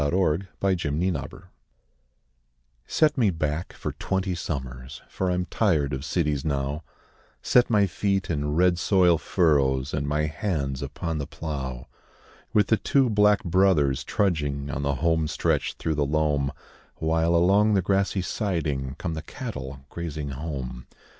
THE 0.01 0.07
SHAKEDOWN 0.09 0.47
ON 1.03 1.09
THE 1.13 1.19
FLOOR 1.27 1.51
Set 2.87 3.19
me 3.19 3.29
back 3.29 3.71
for 3.73 3.91
twenty 3.91 4.33
summers 4.33 5.03
For 5.07 5.29
I'm 5.29 5.45
tired 5.45 5.93
of 5.93 6.03
cities 6.03 6.43
now 6.43 6.81
Set 7.43 7.69
my 7.69 7.85
feet 7.85 8.27
in 8.27 8.55
red 8.55 8.79
soil 8.79 9.19
furrows 9.19 9.93
And 9.93 10.07
my 10.07 10.25
hands 10.25 10.81
upon 10.81 11.19
the 11.19 11.27
plough, 11.27 11.85
With 12.51 12.69
the 12.69 12.77
two 12.77 13.11
'Black 13.11 13.43
Brothers' 13.43 14.03
trudging 14.03 14.71
On 14.71 14.81
the 14.81 14.95
home 14.95 15.27
stretch 15.27 15.75
through 15.75 15.93
the 15.93 16.03
loam 16.07 16.51
While, 16.95 17.35
along 17.35 17.75
the 17.75 17.83
grassy 17.83 18.23
siding, 18.23 18.95
Come 18.97 19.13
the 19.13 19.21
cattle 19.21 19.85
grazing 19.91 20.29
home. 20.29 20.87